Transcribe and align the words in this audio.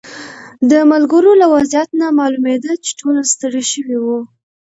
د 0.69 0.71
ملګرو 0.91 1.31
له 1.41 1.47
وضعیت 1.53 1.89
نه 2.01 2.07
معلومېده 2.19 2.73
چې 2.83 2.91
ټول 2.99 3.15
ستړي 3.33 3.63
شوي 3.71 3.97
وو. 4.03 4.19